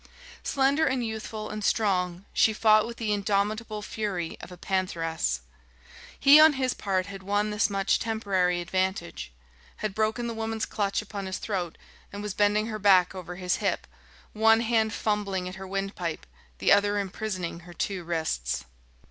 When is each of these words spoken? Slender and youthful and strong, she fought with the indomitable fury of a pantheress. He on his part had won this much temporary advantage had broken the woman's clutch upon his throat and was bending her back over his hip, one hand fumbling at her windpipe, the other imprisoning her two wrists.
Slender 0.41 0.87
and 0.87 1.05
youthful 1.05 1.51
and 1.51 1.63
strong, 1.63 2.25
she 2.33 2.53
fought 2.53 2.87
with 2.87 2.97
the 2.97 3.13
indomitable 3.13 3.83
fury 3.83 4.35
of 4.41 4.51
a 4.51 4.57
pantheress. 4.57 5.41
He 6.19 6.39
on 6.39 6.53
his 6.53 6.73
part 6.73 7.05
had 7.05 7.21
won 7.21 7.51
this 7.51 7.69
much 7.69 7.99
temporary 7.99 8.61
advantage 8.61 9.31
had 9.75 9.93
broken 9.93 10.25
the 10.25 10.33
woman's 10.33 10.65
clutch 10.65 11.03
upon 11.03 11.27
his 11.27 11.37
throat 11.37 11.77
and 12.11 12.23
was 12.23 12.33
bending 12.33 12.65
her 12.65 12.79
back 12.79 13.13
over 13.13 13.35
his 13.35 13.57
hip, 13.57 13.85
one 14.33 14.61
hand 14.61 14.91
fumbling 14.91 15.47
at 15.47 15.53
her 15.57 15.67
windpipe, 15.67 16.25
the 16.57 16.71
other 16.71 16.97
imprisoning 16.97 17.59
her 17.59 17.73
two 17.75 18.03
wrists. 18.03 18.65